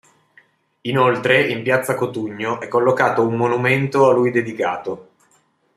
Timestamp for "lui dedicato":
4.13-5.09